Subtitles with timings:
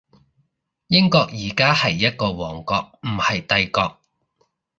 [0.87, 3.99] 英國而家係一個王國，唔係帝國